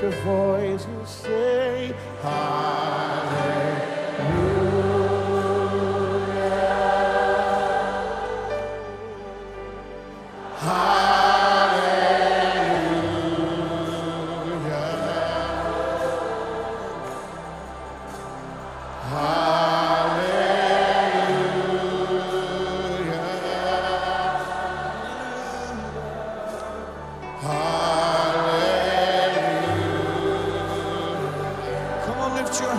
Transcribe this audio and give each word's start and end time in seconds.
lift 0.00 0.14
your 0.14 0.24
voice 0.24 0.84
and 0.84 1.08
say, 1.08 1.94
Come 10.60 10.97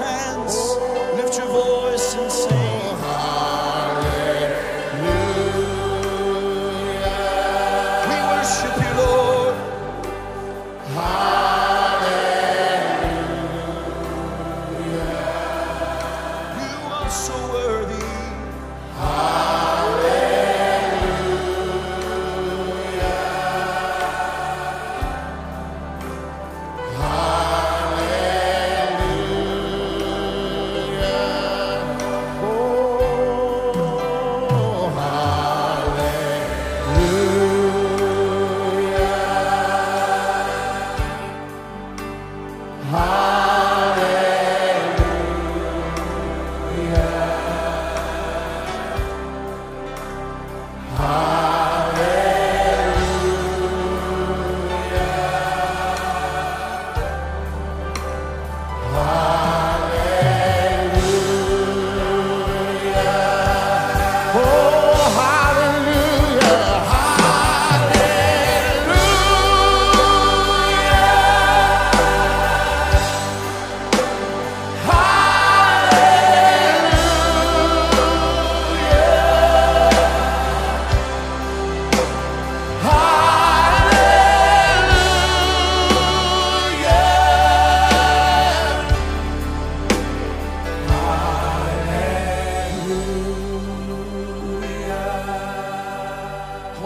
hands, 0.02 0.55
lift 1.16 1.38
your 1.38 1.47
voice 1.47 1.78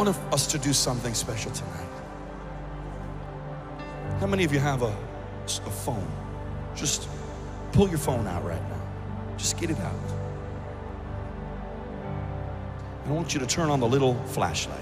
want 0.03 0.33
us 0.33 0.47
to 0.47 0.57
do 0.57 0.73
something 0.73 1.13
special 1.13 1.51
tonight. 1.51 1.87
How 4.19 4.27
many 4.27 4.43
of 4.43 4.51
you 4.51 4.59
have 4.59 4.81
a, 4.81 4.93
a 5.45 5.71
phone? 5.71 6.07
Just 6.75 7.07
pull 7.71 7.87
your 7.87 7.97
phone 7.97 8.27
out 8.27 8.43
right 8.43 8.61
now. 8.69 8.81
Just 9.37 9.57
get 9.57 9.69
it 9.69 9.79
out. 9.79 9.95
I 13.05 13.11
want 13.11 13.33
you 13.33 13.39
to 13.39 13.47
turn 13.47 13.69
on 13.69 13.79
the 13.79 13.87
little 13.87 14.15
flashlight. 14.27 14.79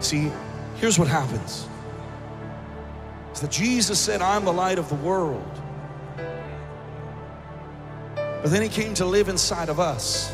See, 0.00 0.30
here's 0.76 0.98
what 0.98 1.08
happens. 1.08 1.66
Is 3.32 3.40
that 3.40 3.50
Jesus 3.50 3.98
said, 3.98 4.22
I'm 4.22 4.44
the 4.44 4.52
light 4.52 4.78
of 4.78 4.88
the 4.88 4.94
world. 4.96 5.62
But 8.42 8.50
then 8.50 8.62
he 8.62 8.68
came 8.68 8.94
to 8.94 9.04
live 9.04 9.28
inside 9.28 9.68
of 9.68 9.80
us. 9.80 10.32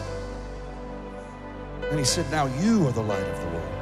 And 1.90 1.98
he 1.98 2.04
said, 2.04 2.30
Now 2.30 2.46
you 2.60 2.86
are 2.88 2.92
the 2.92 3.02
light 3.02 3.22
of 3.22 3.40
the 3.40 3.46
world. 3.48 3.72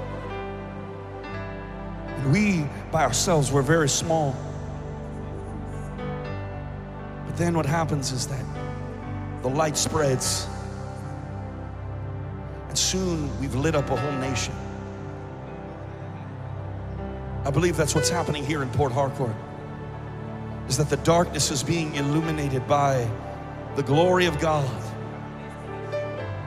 And 1.25 2.33
we, 2.33 2.67
by 2.91 3.05
ourselves, 3.05 3.51
we're 3.53 3.63
very 3.63 3.89
small. 3.89 4.37
But 7.27 7.37
then 7.37 7.55
what 7.55 7.67
happens 7.67 8.13
is 8.13 8.27
that 8.27 8.45
the 9.43 9.49
light 9.49 9.77
spreads. 9.77 10.47
And 12.69 12.77
soon 12.77 13.31
we've 13.41 13.55
lit 13.55 13.75
up 13.75 13.91
a 13.91 13.97
whole 13.97 14.19
nation. 14.19 14.55
I 17.45 17.51
believe 17.51 17.77
that's 17.77 17.95
what's 17.95 18.11
happening 18.11 18.45
here 18.45 18.63
in 18.63 18.69
Port 18.71 18.93
Harcourt. 18.93 19.35
Is 20.69 20.77
that 20.77 20.91
the 20.91 20.99
darkness 20.99 21.51
is 21.51 21.63
being 21.63 21.95
illuminated 21.95 22.67
by 22.69 23.09
the 23.81 23.87
glory 23.87 24.27
of 24.27 24.39
God 24.39 24.69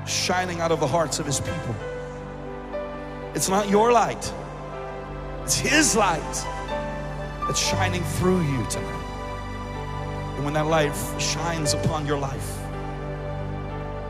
shining 0.08 0.62
out 0.62 0.72
of 0.72 0.80
the 0.80 0.86
hearts 0.86 1.18
of 1.18 1.26
his 1.26 1.40
people. 1.40 1.76
It's 3.34 3.50
not 3.50 3.70
your 3.70 3.92
light. 3.92 4.32
It's 5.42 5.58
his 5.58 5.96
light 5.96 6.46
that's 7.48 7.60
shining 7.60 8.04
through 8.04 8.44
you 8.44 8.64
tonight. 8.70 9.06
And 10.36 10.46
when 10.46 10.54
that 10.54 10.68
light 10.68 10.94
shines 11.18 11.74
upon 11.74 12.06
your 12.06 12.20
life, 12.20 12.56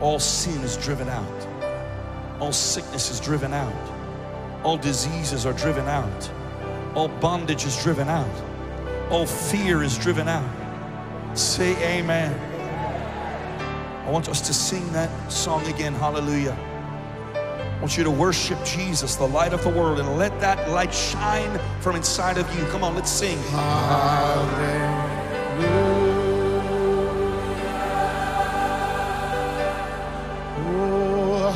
all 0.02 0.18
sin 0.18 0.60
is 0.60 0.76
driven 0.76 1.08
out. 1.08 1.48
All 2.40 2.52
sickness 2.52 3.10
is 3.10 3.20
driven 3.20 3.54
out. 3.54 4.62
All 4.64 4.76
diseases 4.76 5.46
are 5.46 5.54
driven 5.54 5.86
out. 5.86 6.30
All 6.94 7.08
bondage 7.08 7.64
is 7.64 7.82
driven 7.82 8.06
out. 8.06 8.42
All 9.10 9.24
fear 9.24 9.82
is 9.82 9.96
driven 9.96 10.28
out. 10.28 11.38
Say 11.38 11.74
amen. 11.98 12.53
I 14.04 14.10
want 14.10 14.28
us 14.28 14.40
to 14.42 14.54
sing 14.54 14.92
that 14.92 15.10
song 15.32 15.66
again. 15.66 15.94
Hallelujah. 15.94 16.56
I 17.34 17.78
want 17.80 17.96
you 17.96 18.04
to 18.04 18.10
worship 18.10 18.62
Jesus, 18.64 19.16
the 19.16 19.26
light 19.26 19.54
of 19.54 19.62
the 19.64 19.70
world, 19.70 19.98
and 19.98 20.18
let 20.18 20.38
that 20.40 20.70
light 20.70 20.92
shine 20.92 21.58
from 21.80 21.96
inside 21.96 22.36
of 22.36 22.46
you. 22.56 22.64
Come 22.66 22.84
on, 22.84 22.94
let's 22.94 23.10
sing. 23.10 23.38
Hallelujah. 23.44 25.00
Oh, 30.50 31.52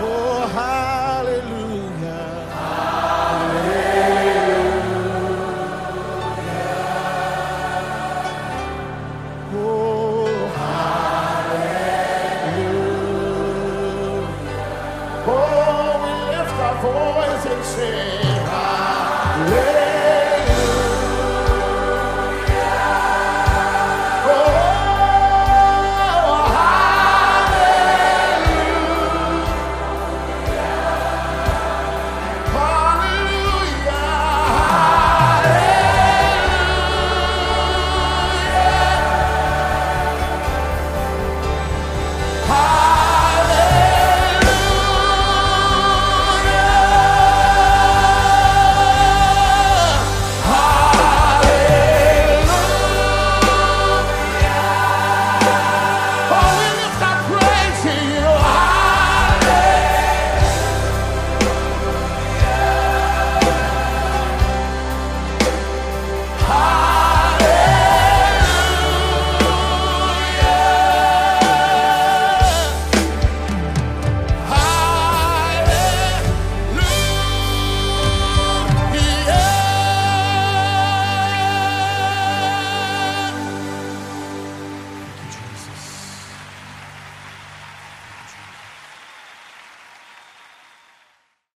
oh, 0.00 0.87